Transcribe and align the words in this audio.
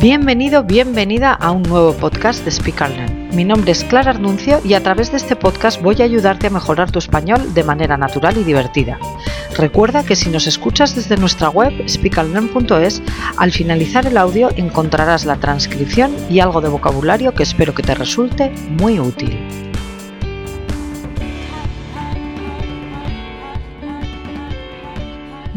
Bienvenido, 0.00 0.62
bienvenida 0.62 1.32
a 1.32 1.50
un 1.50 1.64
nuevo 1.64 1.92
podcast 1.92 2.44
de 2.44 2.52
Speak 2.52 2.78
Learn. 2.82 3.30
Mi 3.34 3.44
nombre 3.44 3.72
es 3.72 3.82
Clara 3.82 4.12
Arnuncio 4.12 4.60
y 4.64 4.74
a 4.74 4.80
través 4.80 5.10
de 5.10 5.16
este 5.16 5.34
podcast 5.34 5.82
voy 5.82 6.00
a 6.00 6.04
ayudarte 6.04 6.46
a 6.46 6.50
mejorar 6.50 6.92
tu 6.92 7.00
español 7.00 7.52
de 7.52 7.64
manera 7.64 7.96
natural 7.96 8.36
y 8.36 8.44
divertida. 8.44 8.96
Recuerda 9.56 10.04
que 10.04 10.14
si 10.14 10.30
nos 10.30 10.46
escuchas 10.46 10.94
desde 10.94 11.16
nuestra 11.16 11.50
web 11.50 11.72
speakallearn.es, 11.88 13.02
al 13.38 13.50
finalizar 13.50 14.06
el 14.06 14.18
audio 14.18 14.50
encontrarás 14.54 15.24
la 15.24 15.34
transcripción 15.34 16.14
y 16.30 16.38
algo 16.38 16.60
de 16.60 16.68
vocabulario 16.68 17.34
que 17.34 17.42
espero 17.42 17.74
que 17.74 17.82
te 17.82 17.96
resulte 17.96 18.52
muy 18.78 19.00
útil. 19.00 19.67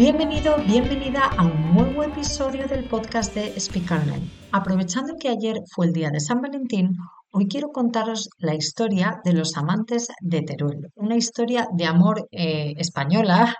Bienvenido, 0.04 0.58
bienvenida 0.66 1.28
a 1.38 1.46
un 1.46 1.76
nuevo 1.76 2.02
episodio 2.02 2.68
del 2.68 2.86
podcast 2.86 3.36
de 3.36 3.54
Speakerland. 3.60 4.27
Aprovechando 4.52 5.14
que 5.20 5.30
ayer 5.30 5.58
fue 5.72 5.86
el 5.86 5.94
día 5.94 6.10
de 6.10 6.20
San 6.20 6.41
Valentín, 6.41 6.98
hoy 7.30 7.48
quiero 7.48 7.68
contaros 7.68 8.27
la 8.40 8.55
historia 8.55 9.22
de 9.24 9.34
los 9.34 9.55
amantes 9.58 10.08
de 10.20 10.41
Teruel, 10.41 10.88
una 10.96 11.16
historia 11.16 11.68
de 11.72 11.86
amor 11.86 12.27
eh, 12.32 12.74
española 12.77 13.55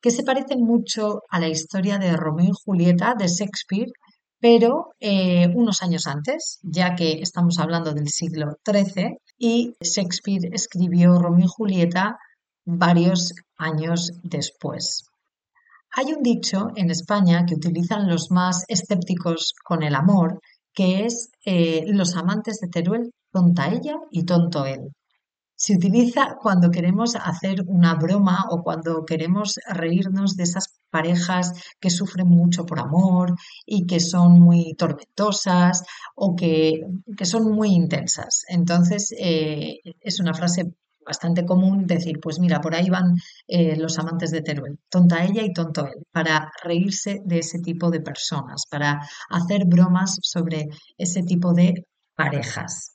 que 0.00 0.12
se 0.12 0.22
parece 0.22 0.54
mucho 0.56 1.22
a 1.28 1.40
la 1.40 1.48
historia 1.48 1.98
de 1.98 2.16
Romeo 2.16 2.50
y 2.50 2.64
Julieta 2.64 3.16
de 3.18 3.26
Shakespeare, 3.26 3.90
pero 4.38 4.94
eh, 5.00 5.48
unos 5.56 5.82
años 5.82 6.06
antes, 6.06 6.60
ya 6.62 6.94
que 6.94 7.20
estamos 7.20 7.58
hablando 7.58 7.92
del 7.92 8.06
siglo 8.10 8.58
XIII 8.64 9.18
y 9.38 9.74
Shakespeare 9.80 10.50
escribió 10.52 11.18
Romeo 11.18 11.46
y 11.46 11.48
Julieta 11.48 12.16
varios 12.64 13.34
años 13.56 14.12
después. 14.22 15.09
Hay 15.92 16.12
un 16.12 16.22
dicho 16.22 16.68
en 16.76 16.90
España 16.90 17.44
que 17.46 17.56
utilizan 17.56 18.08
los 18.08 18.30
más 18.30 18.64
escépticos 18.68 19.54
con 19.64 19.82
el 19.82 19.96
amor, 19.96 20.40
que 20.72 21.04
es 21.04 21.30
eh, 21.44 21.84
los 21.88 22.16
amantes 22.16 22.60
de 22.60 22.68
Teruel, 22.68 23.12
tonta 23.32 23.68
ella 23.68 23.96
y 24.10 24.24
tonto 24.24 24.66
él. 24.66 24.92
Se 25.56 25.74
utiliza 25.74 26.36
cuando 26.40 26.70
queremos 26.70 27.16
hacer 27.16 27.64
una 27.66 27.94
broma 27.96 28.46
o 28.50 28.62
cuando 28.62 29.04
queremos 29.04 29.56
reírnos 29.68 30.36
de 30.36 30.44
esas 30.44 30.68
parejas 30.90 31.52
que 31.80 31.90
sufren 31.90 32.28
mucho 32.28 32.64
por 32.64 32.78
amor 32.80 33.34
y 33.66 33.86
que 33.86 34.00
son 34.00 34.40
muy 34.40 34.74
tormentosas 34.74 35.84
o 36.14 36.34
que, 36.34 36.80
son 37.24 37.52
muy 37.52 37.72
intensas. 37.72 38.44
Entonces, 38.48 39.12
eh, 39.18 39.80
es 40.00 40.20
una 40.20 40.34
frase 40.34 40.72
bastante 41.10 41.44
común 41.44 41.86
decir, 41.86 42.20
pues 42.20 42.38
mira, 42.38 42.60
por 42.60 42.74
ahí 42.74 42.88
van 42.88 43.16
eh, 43.48 43.76
los 43.76 43.98
amantes 43.98 44.30
de 44.30 44.42
Teruel, 44.42 44.78
tonta 44.88 45.24
ella 45.24 45.42
y 45.42 45.52
tonto 45.52 45.86
él, 45.86 46.06
para 46.12 46.50
reírse 46.62 47.20
de 47.24 47.38
ese 47.40 47.58
tipo 47.58 47.90
de 47.90 48.00
personas, 48.00 48.64
para 48.70 49.00
hacer 49.28 49.64
bromas 49.66 50.18
sobre 50.22 50.68
ese 50.96 51.22
tipo 51.22 51.52
de 51.52 51.86
parejas. 52.14 52.94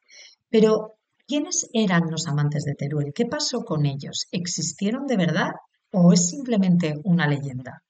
Pero, 0.50 0.94
¿quiénes 1.28 1.68
eran 1.74 2.04
los 2.10 2.28
amantes 2.28 2.64
de 2.64 2.76
Teruel? 2.76 3.12
¿Qué 3.14 3.26
pasó 3.26 3.66
con 3.66 3.86
ellos? 3.86 4.28
¿Existieron 4.32 5.06
de 5.08 5.18
verdad 5.18 5.52
o 5.92 6.14
es 6.14 6.30
simplemente 6.30 6.94
una 7.04 7.28
leyenda? 7.28 7.84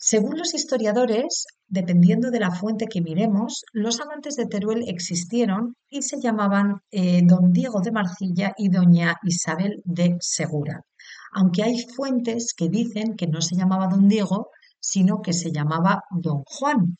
Según 0.00 0.38
los 0.38 0.54
historiadores, 0.54 1.44
dependiendo 1.66 2.30
de 2.30 2.38
la 2.38 2.52
fuente 2.52 2.86
que 2.86 3.00
miremos, 3.00 3.64
los 3.72 3.98
amantes 3.98 4.36
de 4.36 4.46
Teruel 4.46 4.84
existieron 4.86 5.74
y 5.90 6.02
se 6.02 6.20
llamaban 6.20 6.82
eh, 6.92 7.20
don 7.24 7.50
Diego 7.50 7.80
de 7.80 7.90
Marcilla 7.90 8.54
y 8.56 8.68
doña 8.68 9.16
Isabel 9.24 9.82
de 9.84 10.16
Segura. 10.20 10.84
Aunque 11.32 11.64
hay 11.64 11.80
fuentes 11.96 12.54
que 12.56 12.68
dicen 12.68 13.16
que 13.16 13.26
no 13.26 13.40
se 13.40 13.56
llamaba 13.56 13.88
don 13.88 14.06
Diego, 14.06 14.50
sino 14.78 15.20
que 15.20 15.32
se 15.32 15.50
llamaba 15.50 16.04
don 16.12 16.44
Juan 16.46 16.96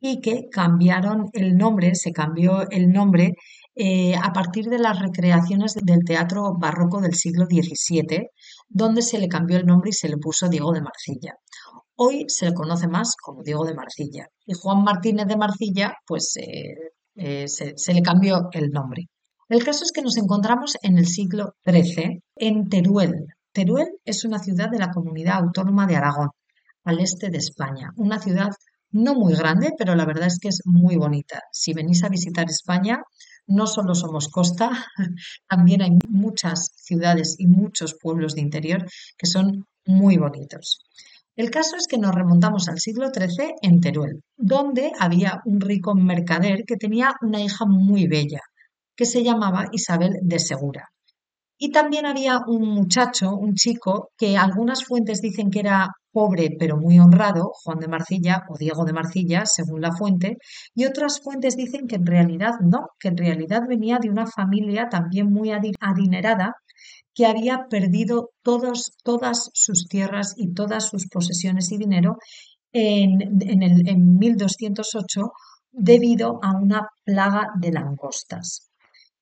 y 0.00 0.20
que 0.20 0.48
cambiaron 0.50 1.30
el 1.34 1.56
nombre, 1.56 1.94
se 1.94 2.10
cambió 2.10 2.68
el 2.70 2.90
nombre 2.90 3.34
eh, 3.76 4.16
a 4.16 4.32
partir 4.32 4.66
de 4.66 4.80
las 4.80 4.98
recreaciones 4.98 5.74
del 5.74 6.04
teatro 6.04 6.54
barroco 6.58 7.00
del 7.00 7.14
siglo 7.14 7.46
XVII, 7.46 8.30
donde 8.68 9.00
se 9.00 9.18
le 9.18 9.28
cambió 9.28 9.58
el 9.58 9.64
nombre 9.64 9.90
y 9.90 9.92
se 9.92 10.08
le 10.08 10.18
puso 10.18 10.48
Diego 10.48 10.72
de 10.72 10.82
Marcilla. 10.82 11.36
Hoy 11.96 12.24
se 12.28 12.46
le 12.46 12.54
conoce 12.54 12.88
más 12.88 13.14
como 13.16 13.42
Diego 13.42 13.64
de 13.64 13.74
Marcilla. 13.74 14.26
Y 14.46 14.54
Juan 14.54 14.82
Martínez 14.82 15.26
de 15.26 15.36
Marcilla, 15.36 15.94
pues 16.06 16.36
eh, 16.36 16.74
eh, 17.16 17.48
se, 17.48 17.74
se, 17.76 17.94
le 17.94 18.02
cambió 18.02 18.48
el 18.52 18.70
nombre. 18.70 19.08
El 19.48 19.64
caso 19.64 19.84
es 19.84 19.92
que 19.92 20.02
nos 20.02 20.16
encontramos 20.16 20.76
en 20.82 20.98
el 20.98 21.06
siglo 21.06 21.54
XIII 21.64 22.22
en 22.36 22.68
Teruel. 22.68 23.26
Teruel 23.52 23.88
es 24.04 24.24
una 24.24 24.38
ciudad 24.38 24.70
de 24.70 24.78
la 24.78 24.90
comunidad 24.90 25.36
autónoma 25.36 25.86
de 25.86 25.96
Aragón, 25.96 26.30
al 26.84 27.00
este 27.00 27.28
de 27.28 27.38
España. 27.38 27.92
Una 27.96 28.18
ciudad 28.18 28.50
no 28.92 29.14
muy 29.14 29.34
grande, 29.34 29.72
pero 29.76 29.94
la 29.94 30.06
verdad 30.06 30.28
es 30.28 30.38
que 30.38 30.48
es 30.48 30.62
muy 30.64 30.96
bonita. 30.96 31.42
Si 31.52 31.72
venís 31.74 32.04
a 32.04 32.08
visitar 32.08 32.48
España, 32.48 33.02
no 33.46 33.66
solo 33.66 33.94
somos 33.94 34.28
costa, 34.28 34.70
también 35.48 35.82
hay 35.82 35.98
muchas 36.08 36.72
ciudades 36.76 37.36
y 37.38 37.46
muchos 37.46 37.96
pueblos 38.00 38.34
de 38.34 38.42
interior 38.42 38.86
que 39.18 39.26
son 39.26 39.66
muy 39.84 40.16
bonitos. 40.16 40.84
El 41.34 41.50
caso 41.50 41.76
es 41.76 41.86
que 41.86 41.96
nos 41.96 42.14
remontamos 42.14 42.68
al 42.68 42.78
siglo 42.78 43.08
XIII 43.08 43.54
en 43.62 43.80
Teruel, 43.80 44.22
donde 44.36 44.92
había 44.98 45.40
un 45.46 45.62
rico 45.62 45.94
mercader 45.94 46.64
que 46.66 46.76
tenía 46.76 47.14
una 47.22 47.40
hija 47.40 47.64
muy 47.64 48.06
bella, 48.06 48.40
que 48.94 49.06
se 49.06 49.24
llamaba 49.24 49.68
Isabel 49.72 50.18
de 50.20 50.38
Segura. 50.38 50.92
Y 51.64 51.70
también 51.70 52.06
había 52.06 52.40
un 52.44 52.74
muchacho, 52.74 53.36
un 53.36 53.54
chico, 53.54 54.10
que 54.18 54.36
algunas 54.36 54.84
fuentes 54.84 55.20
dicen 55.20 55.48
que 55.48 55.60
era 55.60 55.90
pobre 56.10 56.56
pero 56.58 56.76
muy 56.76 56.98
honrado, 56.98 57.52
Juan 57.62 57.78
de 57.78 57.86
Marcilla 57.86 58.42
o 58.48 58.58
Diego 58.58 58.84
de 58.84 58.92
Marcilla, 58.92 59.46
según 59.46 59.80
la 59.80 59.92
fuente, 59.92 60.38
y 60.74 60.86
otras 60.86 61.20
fuentes 61.20 61.56
dicen 61.56 61.86
que 61.86 61.94
en 61.94 62.04
realidad 62.04 62.54
no, 62.60 62.88
que 62.98 63.06
en 63.06 63.16
realidad 63.16 63.62
venía 63.68 63.98
de 64.00 64.10
una 64.10 64.26
familia 64.26 64.88
también 64.88 65.32
muy 65.32 65.52
adinerada 65.52 66.54
que 67.14 67.26
había 67.26 67.68
perdido 67.70 68.30
todas 68.42 69.50
sus 69.54 69.86
tierras 69.86 70.34
y 70.36 70.54
todas 70.54 70.88
sus 70.88 71.06
posesiones 71.06 71.70
y 71.70 71.78
dinero 71.78 72.16
en, 72.72 73.40
el, 73.62 73.88
en 73.88 74.18
1208 74.18 75.30
debido 75.70 76.40
a 76.42 76.56
una 76.60 76.88
plaga 77.04 77.50
de 77.60 77.70
langostas. 77.70 78.72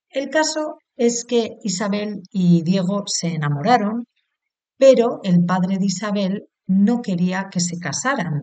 El 0.09 0.29
caso 0.29 0.79
es 1.01 1.25
que 1.25 1.57
Isabel 1.63 2.21
y 2.31 2.63
Diego 2.63 3.05
se 3.07 3.29
enamoraron, 3.29 4.05
pero 4.77 5.21
el 5.23 5.47
padre 5.47 5.79
de 5.79 5.87
Isabel 5.87 6.49
no 6.67 7.01
quería 7.01 7.49
que 7.51 7.61
se 7.61 7.79
casaran 7.79 8.43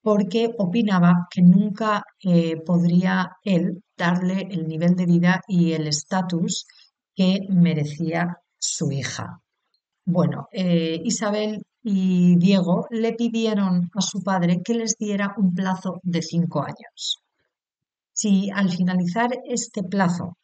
porque 0.00 0.50
opinaba 0.56 1.28
que 1.30 1.42
nunca 1.42 2.02
eh, 2.24 2.56
podría 2.64 3.32
él 3.44 3.82
darle 3.98 4.48
el 4.50 4.66
nivel 4.66 4.96
de 4.96 5.04
vida 5.04 5.42
y 5.46 5.72
el 5.72 5.88
estatus 5.88 6.64
que 7.14 7.40
merecía 7.50 8.38
su 8.58 8.90
hija. 8.90 9.42
Bueno, 10.06 10.48
eh, 10.52 11.02
Isabel 11.04 11.62
y 11.82 12.36
Diego 12.36 12.86
le 12.88 13.12
pidieron 13.12 13.90
a 13.94 14.00
su 14.00 14.22
padre 14.22 14.62
que 14.64 14.72
les 14.72 14.96
diera 14.96 15.34
un 15.36 15.52
plazo 15.52 16.00
de 16.02 16.22
cinco 16.22 16.62
años. 16.62 17.18
Si 18.14 18.48
al 18.50 18.70
finalizar 18.70 19.28
este 19.44 19.82
plazo 19.82 20.38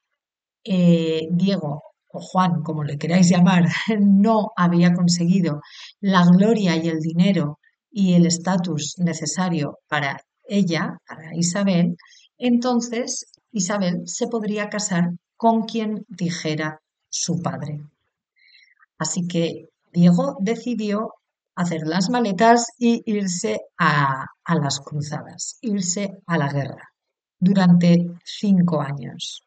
eh, 0.66 1.28
Diego 1.30 1.82
o 2.12 2.20
Juan, 2.20 2.62
como 2.62 2.84
le 2.84 2.98
queráis 2.98 3.28
llamar, 3.28 3.64
no 4.00 4.52
había 4.56 4.94
conseguido 4.94 5.60
la 6.00 6.24
gloria 6.24 6.76
y 6.76 6.88
el 6.88 7.00
dinero 7.00 7.58
y 7.90 8.14
el 8.14 8.26
estatus 8.26 8.94
necesario 8.98 9.78
para 9.88 10.20
ella, 10.48 10.98
para 11.06 11.34
Isabel, 11.34 11.96
entonces 12.38 13.26
Isabel 13.52 14.02
se 14.06 14.28
podría 14.28 14.68
casar 14.68 15.10
con 15.36 15.62
quien 15.62 16.04
dijera 16.08 16.80
su 17.08 17.40
padre. 17.40 17.80
Así 18.98 19.26
que 19.26 19.68
Diego 19.92 20.36
decidió 20.40 21.14
hacer 21.54 21.86
las 21.86 22.10
maletas 22.10 22.66
y 22.78 23.02
irse 23.06 23.60
a, 23.78 24.26
las 24.60 24.80
cruzadas, 24.80 25.58
irse 25.62 26.18
a 26.26 26.38
la 26.38 26.52
guerra 26.52 26.90
durante 27.38 28.10
cinco 28.24 28.80
años. 28.80 29.45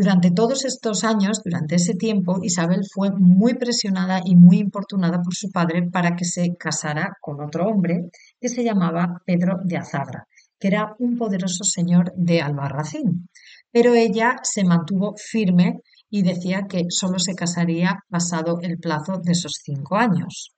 Durante 0.00 0.30
todos 0.30 0.64
estos 0.64 1.02
años, 1.02 1.42
durante 1.44 1.74
ese 1.74 1.92
tiempo, 1.92 2.38
Isabel 2.40 2.82
fue 2.88 3.10
muy 3.10 3.54
presionada 3.54 4.20
y 4.24 4.36
muy 4.36 4.58
importunada 4.58 5.20
por 5.20 5.34
su 5.34 5.50
padre 5.50 5.90
para 5.90 6.14
que 6.14 6.24
se 6.24 6.54
casara 6.56 7.16
con 7.20 7.40
otro 7.40 7.66
hombre 7.66 8.08
que 8.40 8.48
se 8.48 8.62
llamaba 8.62 9.20
Pedro 9.26 9.58
de 9.64 9.76
Azagra, 9.76 10.28
que 10.56 10.68
era 10.68 10.94
un 11.00 11.18
poderoso 11.18 11.64
señor 11.64 12.12
de 12.14 12.40
Albarracín. 12.40 13.28
Pero 13.72 13.92
ella 13.94 14.36
se 14.44 14.62
mantuvo 14.62 15.14
firme 15.16 15.80
y 16.08 16.22
decía 16.22 16.66
que 16.68 16.84
solo 16.90 17.18
se 17.18 17.34
casaría 17.34 17.98
pasado 18.08 18.60
el 18.62 18.78
plazo 18.78 19.18
de 19.20 19.32
esos 19.32 19.54
cinco 19.64 19.96
años. 19.96 20.52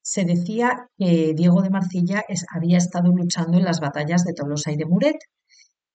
Se 0.00 0.24
decía 0.24 0.88
que 0.96 1.34
Diego 1.34 1.60
de 1.60 1.70
Marcilla 1.70 2.22
había 2.54 2.78
estado 2.78 3.10
luchando 3.10 3.58
en 3.58 3.64
las 3.64 3.80
batallas 3.80 4.22
de 4.22 4.32
Tolosa 4.32 4.70
y 4.70 4.76
de 4.76 4.86
Muret 4.86 5.16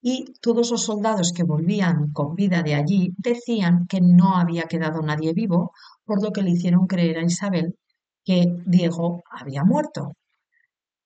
y 0.02 0.34
todos 0.42 0.72
los 0.72 0.84
soldados 0.84 1.32
que 1.32 1.44
volvían 1.44 2.12
con 2.12 2.36
vida 2.36 2.64
de 2.64 2.74
allí 2.74 3.14
decían 3.18 3.86
que 3.88 4.02
no 4.02 4.36
había 4.36 4.64
quedado 4.64 5.02
nadie 5.02 5.34
vivo, 5.34 5.72
por 6.06 6.24
lo 6.24 6.32
que 6.32 6.42
le 6.42 6.52
hicieron 6.52 6.88
creer 6.88 7.20
a 7.20 7.24
Isabel 7.24 7.76
que 8.26 8.46
Diego 8.66 9.24
había 9.30 9.64
muerto. 9.64 10.14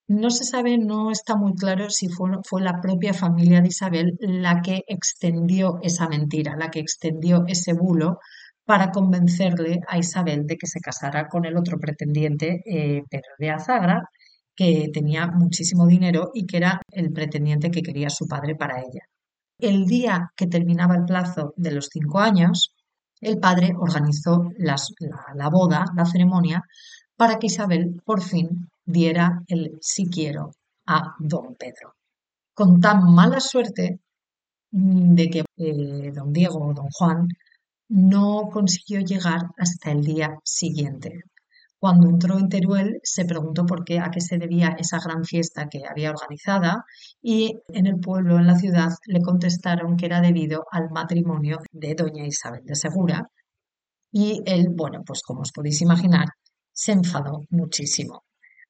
No 0.08 0.30
se 0.30 0.44
sabe, 0.44 0.78
no 0.78 1.12
está 1.12 1.36
muy 1.36 1.56
claro 1.56 1.90
si 1.90 2.10
fue, 2.10 2.30
fue, 2.44 2.62
la 2.62 2.80
propia 2.80 3.14
familia 3.14 3.62
de 3.62 3.70
Isabel 3.70 4.18
la 4.20 4.62
que 4.62 4.84
extendió 4.88 5.80
esa 5.82 6.08
mentira, 6.08 6.56
la 6.56 6.70
que 6.70 6.80
extendió 6.80 7.44
ese 7.48 7.74
bulo 7.74 8.20
para 8.66 8.92
convencerle 8.92 9.82
a 9.88 9.98
Isabel 9.98 10.46
de 10.46 10.58
que 10.58 10.68
se 10.68 10.80
casara 10.80 11.28
con 11.28 11.46
el 11.46 11.58
otro 11.58 11.80
pretendiente, 11.80 12.62
eh, 12.66 13.04
Pedro 13.10 13.32
de 13.40 13.50
Azagra, 13.50 14.10
que 14.56 14.90
tenía 14.94 15.28
muchísimo 15.28 15.86
dinero 15.88 16.32
y 16.34 16.46
que 16.46 16.58
era 16.58 16.82
el 16.92 17.12
pretendiente 17.12 17.72
que 17.72 17.82
quería 17.82 18.10
su 18.10 18.28
padre 18.28 18.56
para 18.56 18.80
ella. 18.80 19.04
El 19.60 19.86
día 19.86 20.32
que 20.36 20.48
terminaba 20.48 20.96
el 20.96 21.06
plazo 21.06 21.54
de 21.56 21.72
los 21.72 21.88
cinco 21.92 22.20
años, 22.20 22.74
el 23.22 23.40
padre 23.40 23.74
organizó 23.78 24.52
la, 24.58 25.50
boda, 25.50 25.86
la 25.96 26.06
ceremonia, 26.06 26.64
para 27.16 27.40
que 27.40 27.48
Isabel 27.48 28.02
por 28.06 28.22
fin 28.22 28.70
diera 28.86 29.42
el 29.48 29.78
sí 29.82 30.10
quiero 30.10 30.52
a 30.86 31.16
don 31.20 31.56
Pedro. 31.56 31.96
Con 32.54 32.80
tan 32.80 33.14
mala 33.14 33.40
suerte 33.40 34.00
de 34.72 35.30
que 35.30 35.44
eh, 35.58 36.12
don 36.14 36.34
Diego 36.34 36.60
o 36.60 36.74
don 36.74 36.90
Juan 36.92 37.28
no 37.90 38.50
consiguió 38.52 39.00
llegar 39.02 39.42
hasta 39.58 39.92
el 39.92 40.04
día 40.04 40.38
siguiente. 40.44 41.24
Cuando 41.86 42.10
entró 42.10 42.40
en 42.40 42.50
Teruel 42.50 43.00
se 43.04 43.26
preguntó 43.26 43.64
por 43.64 43.86
qué, 43.86 44.00
a 44.00 44.10
qué 44.10 44.20
se 44.20 44.40
debía 44.40 44.76
esa 44.80 44.98
gran 44.98 45.24
fiesta 45.24 45.70
que 45.70 45.84
había 45.88 46.10
organizada 46.10 46.84
y 47.22 47.60
en 47.68 47.86
el 47.86 48.00
pueblo, 48.00 48.40
en 48.40 48.48
la 48.48 48.56
ciudad, 48.56 48.90
le 49.06 49.22
contestaron 49.22 49.96
que 49.96 50.08
era 50.08 50.20
debido 50.20 50.66
al 50.72 50.90
matrimonio 50.90 51.60
de 51.72 51.94
doña 51.94 52.26
Isabel 52.26 52.66
de 52.66 52.74
Segura. 52.74 53.30
Y 54.12 54.42
él, 54.48 54.70
bueno, 54.72 55.04
pues 55.06 55.22
como 55.22 55.42
os 55.42 55.52
podéis 55.52 55.80
imaginar, 55.84 56.30
se 56.74 56.94
enfadó 56.94 57.42
muchísimo. 57.52 58.24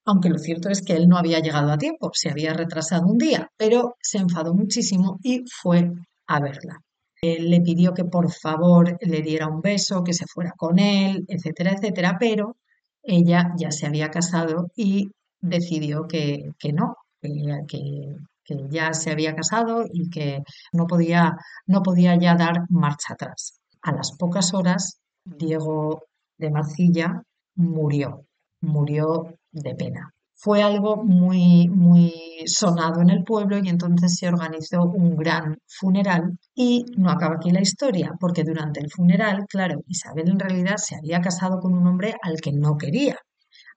Aunque 0.03 0.27
lo 0.27 0.37
cierto 0.37 0.67
es 0.67 0.81
que 0.81 0.97
él 0.97 1.07
no 1.07 1.17
había 1.17 1.39
llegado 1.39 1.71
a 1.71 1.77
tiempo, 1.77 2.11
se 2.11 2.29
había 2.29 2.53
retrasado 2.53 3.07
un 3.07 3.17
día, 3.17 3.49
pero 3.55 3.95
se 4.01 4.17
enfadó 4.17 4.53
muchísimo 4.53 5.19
y 5.23 5.45
fue 5.49 5.89
a 6.27 6.41
verla. 6.41 6.81
Le 7.21 7.61
pidió 7.61 7.93
que 7.93 8.03
por 8.03 8.29
favor 8.29 8.97
le 8.99 9.21
diera 9.21 9.47
un 9.47 9.61
beso, 9.61 10.03
que 10.03 10.11
se 10.11 10.25
fuera 10.27 10.51
con 10.57 10.79
él, 10.79 11.23
etcétera, 11.29 11.71
etcétera, 11.71 12.17
pero 12.19 12.57
ella 13.05 13.53
ya 13.57 13.71
se 13.71 13.85
había 13.85 14.09
casado 14.09 14.71
y 14.75 15.11
decidió 15.39 16.07
que, 16.07 16.51
no, 16.73 16.95
que, 17.21 18.15
ya 18.69 18.93
se 18.93 19.11
había 19.11 19.35
casado 19.35 19.85
y 19.91 20.09
que 20.09 20.43
no 20.71 20.87
podía, 20.87 21.37
no 21.65 21.81
podía 21.81 22.15
ya 22.17 22.35
dar 22.35 22.65
marcha 22.69 23.13
atrás. 23.13 23.59
A 23.81 23.91
las 23.91 24.11
pocas 24.17 24.53
horas, 24.53 24.99
Diego 25.23 26.03
de 26.37 26.51
Marcilla 26.51 27.21
murió, 27.55 28.25
murió 28.61 29.35
de 29.51 29.75
pena. 29.75 30.14
Fue 30.35 30.61
algo 30.61 30.97
muy, 31.03 31.67
muy 31.69 32.13
sonado 32.45 33.01
en 33.01 33.09
el 33.09 33.23
pueblo 33.23 33.57
y 33.57 33.69
entonces 33.69 34.15
se 34.17 34.27
organizó 34.27 34.83
un 34.83 35.15
gran 35.15 35.57
funeral 35.67 36.37
y 36.53 36.85
no 36.97 37.09
acaba 37.09 37.35
aquí 37.35 37.51
la 37.51 37.61
historia, 37.61 38.11
porque 38.19 38.43
durante 38.43 38.81
el 38.81 38.91
funeral, 38.91 39.45
claro, 39.47 39.81
Isabel 39.87 40.29
en 40.29 40.39
realidad 40.39 40.75
se 40.77 40.95
había 40.95 41.21
casado 41.21 41.59
con 41.59 41.73
un 41.73 41.87
hombre 41.87 42.15
al 42.21 42.41
que 42.41 42.51
no 42.51 42.77
quería. 42.77 43.17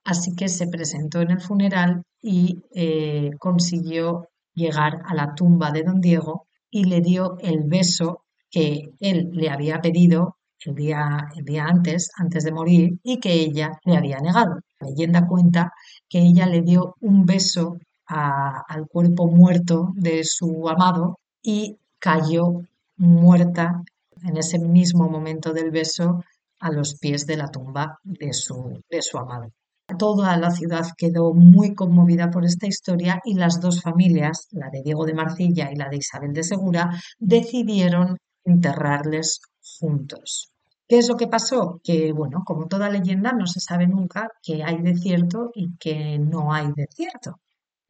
Así 0.05 0.35
que 0.35 0.49
se 0.49 0.69
presentó 0.69 1.21
en 1.21 1.31
el 1.31 1.41
funeral 1.41 2.03
y 2.21 2.63
eh, 2.75 3.31
consiguió 3.39 4.29
llegar 4.55 5.03
a 5.07 5.15
la 5.15 5.35
tumba 5.35 5.71
de 5.71 5.83
don 5.83 6.01
Diego 6.01 6.47
y 6.71 6.85
le 6.85 7.01
dio 7.01 7.37
el 7.41 7.65
beso 7.65 8.25
que 8.51 8.91
él 9.01 9.31
le 9.33 9.51
había 9.51 9.81
pedido 9.81 10.38
el 10.65 10.75
día, 10.75 11.29
el 11.37 11.45
día 11.45 11.65
antes, 11.67 12.11
antes 12.17 12.45
de 12.45 12.53
morir, 12.53 12.99
y 13.03 13.19
que 13.19 13.33
ella 13.33 13.79
le 13.85 13.97
había 13.97 14.19
negado. 14.19 14.61
La 14.81 14.89
leyenda 14.89 15.27
cuenta 15.27 15.73
que 16.09 16.21
ella 16.21 16.47
le 16.47 16.63
dio 16.63 16.95
un 17.01 17.25
beso 17.27 17.79
al 18.07 18.87
cuerpo 18.89 19.27
muerto 19.29 19.93
de 19.95 20.25
su 20.25 20.69
amado 20.69 21.19
y 21.43 21.77
cayó 21.99 22.63
muerta 22.97 23.83
en 24.23 24.37
ese 24.37 24.59
mismo 24.59 25.09
momento 25.09 25.53
del 25.53 25.71
beso 25.71 26.25
a 26.61 26.71
los 26.71 26.95
pies 26.99 27.27
de 27.27 27.37
la 27.37 27.49
tumba 27.49 27.99
de 28.03 28.33
su, 28.33 28.83
de 28.91 29.03
su 29.03 29.19
amado. 29.19 29.53
Toda 29.99 30.37
la 30.37 30.51
ciudad 30.51 30.87
quedó 30.97 31.33
muy 31.33 31.75
conmovida 31.75 32.31
por 32.31 32.45
esta 32.45 32.67
historia 32.67 33.21
y 33.25 33.35
las 33.35 33.61
dos 33.61 33.81
familias, 33.81 34.47
la 34.51 34.69
de 34.71 34.83
Diego 34.83 35.07
de 35.07 35.15
Marcilla 35.15 35.71
y 35.73 35.77
la 35.77 35.89
de 35.89 35.97
Isabel 35.97 36.33
de 36.33 36.43
Segura, 36.43 36.91
decidieron 37.19 38.19
enterrarles 38.45 39.41
juntos. 39.79 40.51
¿Qué 40.89 40.99
es 40.99 41.09
lo 41.09 41.17
que 41.17 41.27
pasó? 41.27 41.81
Que, 41.85 42.13
bueno, 42.13 42.43
como 42.47 42.67
toda 42.67 42.89
leyenda, 42.89 43.33
no 43.33 43.47
se 43.47 43.61
sabe 43.61 43.87
nunca 43.87 44.31
qué 44.43 44.63
hay 44.65 44.81
de 44.81 44.97
cierto 44.97 45.51
y 45.55 45.77
qué 45.79 46.19
no 46.19 46.53
hay 46.53 46.69
de 46.75 46.87
cierto. 46.91 47.41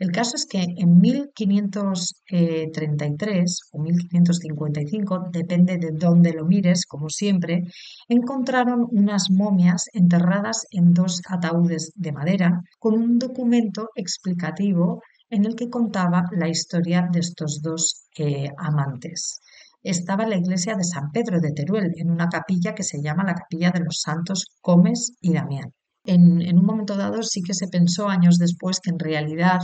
El 0.01 0.11
caso 0.11 0.37
es 0.37 0.47
que 0.47 0.63
en 0.63 1.01
1533 1.01 3.61
o 3.73 3.79
1555, 3.81 5.29
depende 5.31 5.79
de 5.79 5.93
dónde 5.93 6.33
lo 6.33 6.45
mires, 6.45 6.87
como 6.87 7.09
siempre, 7.09 7.63
encontraron 8.09 8.89
unas 8.91 9.31
momias 9.31 9.85
enterradas 9.93 10.67
en 10.71 10.93
dos 10.93 11.23
ataúdes 11.29 11.93
de 11.95 12.13
madera 12.13 12.63
con 12.81 12.95
un 12.95 13.19
documento 13.19 13.91
explicativo 13.95 15.03
en 15.31 15.45
el 15.45 15.55
que 15.55 15.71
contaba 15.71 16.25
la 16.33 16.49
historia 16.49 17.09
de 17.13 17.21
estos 17.21 17.63
dos 17.63 18.09
eh, 18.17 18.51
amantes 18.57 19.41
estaba 19.83 20.27
la 20.27 20.37
iglesia 20.37 20.75
de 20.75 20.85
San 20.85 21.11
Pedro 21.13 21.41
de 21.41 21.53
Teruel, 21.53 21.93
en 21.97 22.11
una 22.11 22.29
capilla 22.29 22.75
que 22.75 22.83
se 22.83 23.01
llama 23.03 23.25
la 23.25 23.35
Capilla 23.35 23.71
de 23.71 23.81
los 23.81 24.01
Santos 24.01 24.47
Comes 24.61 25.13
y 25.21 25.33
Damián. 25.33 25.73
En, 26.05 26.57
un 26.57 26.65
momento 26.65 26.97
dado 26.97 27.23
sí 27.23 27.43
que 27.43 27.53
se 27.53 27.69
pensó 27.69 28.09
años 28.09 28.39
después 28.39 28.81
que 28.81 28.89
en 28.91 28.99
realidad 28.99 29.61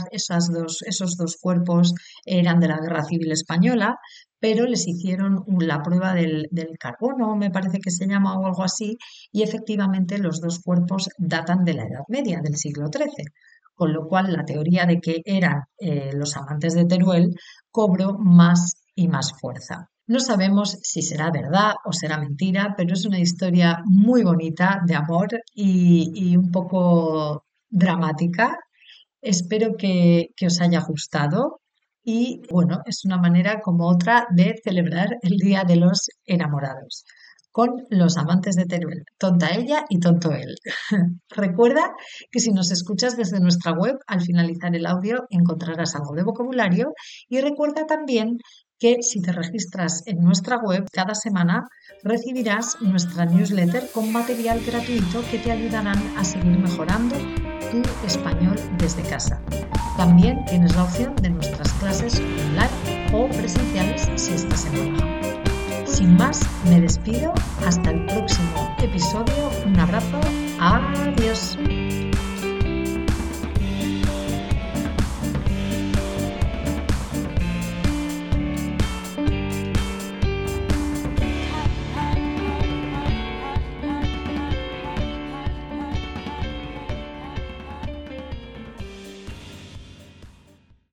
dos, 0.51 0.83
esos 0.85 1.17
dos 1.17 1.37
cuerpos 1.41 1.93
eran 2.23 2.59
de 2.59 2.67
la 2.67 2.77
Guerra 2.77 3.03
Civil 3.03 3.31
Española, 3.31 3.95
pero 4.39 4.65
les 4.65 4.87
hicieron 4.87 5.43
la 5.59 5.81
prueba 5.81 6.13
del, 6.13 6.47
del, 6.51 6.77
carbono, 6.79 7.35
me 7.35 7.49
parece 7.49 7.79
que 7.79 7.89
se 7.89 8.05
llama 8.05 8.37
o 8.37 8.45
algo 8.45 8.63
así, 8.63 8.97
y 9.31 9.41
efectivamente 9.41 10.19
los 10.19 10.39
dos 10.39 10.59
cuerpos 10.59 11.09
datan 11.17 11.63
de 11.63 11.73
la 11.73 11.83
Edad 11.83 12.03
Media, 12.09 12.41
del 12.43 12.57
siglo 12.57 12.89
XIII, 12.93 13.25
con 13.73 13.91
lo 13.91 14.07
cual 14.07 14.31
la 14.31 14.45
teoría 14.45 14.85
de 14.85 14.99
que 14.99 15.21
eran 15.25 15.63
eh, 15.79 16.11
los 16.13 16.37
amantes 16.37 16.75
de 16.75 16.85
Teruel 16.85 17.33
cobró 17.71 18.19
más 18.19 18.75
y 18.93 19.07
más 19.07 19.31
fuerza. 19.41 19.89
No 20.07 20.19
sabemos 20.19 20.77
si 20.83 21.01
será 21.01 21.31
verdad 21.31 21.73
o 21.83 21.91
será 21.91 22.17
mentira, 22.17 22.75
pero 22.77 22.93
es 22.93 23.05
una 23.05 23.19
historia 23.19 23.81
muy 23.85 24.23
bonita 24.23 24.81
de 24.85 24.95
amor 24.95 25.29
y, 25.53 26.35
un 26.37 26.51
poco 26.51 27.45
dramática. 27.69 28.57
Espero 29.21 29.75
que, 29.77 30.29
que 30.35 30.47
os 30.47 30.61
haya 30.61 30.81
gustado 30.81 31.61
y 32.03 32.41
bueno, 32.51 32.81
es 32.85 33.03
una 33.05 33.17
manera 33.17 33.61
como 33.61 33.87
otra 33.87 34.27
de 34.29 34.55
celebrar 34.63 35.17
el 35.23 35.37
Día 35.37 35.63
de 35.63 35.77
los 35.77 36.09
Enamorados 36.25 37.05
con 37.55 37.87
los 37.89 38.17
amantes 38.17 38.57
de 38.57 38.65
Teruel, 38.65 39.05
tonta 39.17 39.55
ella 39.55 39.85
y 39.87 40.01
tonto 40.01 40.33
él. 40.33 40.57
Recuerda 41.29 41.93
que 42.29 42.41
si 42.41 42.51
nos 42.51 42.69
escuchas 42.69 43.15
desde 43.15 43.39
nuestra 43.39 43.71
web, 43.71 43.95
al 44.07 44.19
finalizar 44.19 44.75
el 44.75 44.85
audio 44.85 45.25
encontrarás 45.29 45.95
algo 45.95 46.15
de 46.15 46.23
vocabulario 46.23 46.91
y 47.29 47.39
recuerda 47.39 47.85
también 47.85 48.39
que 48.79 49.01
si 49.01 49.21
te 49.21 49.31
registras 49.31 50.03
en 50.05 50.23
nuestra 50.23 50.57
web 50.57 50.85
cada 50.91 51.15
semana 51.15 51.67
recibirás 52.03 52.77
nuestra 52.81 53.25
newsletter 53.25 53.89
con 53.93 54.11
material 54.11 54.61
gratuito 54.65 55.23
que 55.31 55.39
te 55.39 55.51
ayudarán 55.51 55.99
a 56.17 56.23
seguir 56.23 56.57
mejorando 56.57 57.15
tu 57.71 58.05
español 58.05 58.57
desde 58.77 59.01
casa. 59.03 59.41
También 59.97 60.43
tienes 60.45 60.75
la 60.75 60.83
opción 60.83 61.15
de 61.17 61.29
nuestras 61.29 61.71
clases 61.73 62.19
online 62.19 63.13
o 63.13 63.27
presenciales 63.29 64.09
si 64.15 64.33
estás 64.33 64.65
en 64.67 64.93
Málaga. 64.93 65.15
Sin 65.85 66.15
más, 66.17 66.41
me 66.69 66.81
despido. 66.81 67.33
Hasta 67.65 67.91
el 67.91 68.05
próximo 68.05 68.75
episodio. 68.81 69.49
Un 69.65 69.79
abrazo. 69.79 70.19
Adiós. 70.59 71.57